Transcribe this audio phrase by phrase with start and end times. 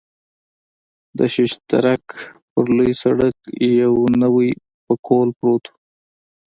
[1.17, 2.05] د شش درک
[2.51, 3.35] پر لوی سړک
[3.81, 4.49] یو نوی
[4.85, 5.73] پکول پروت و.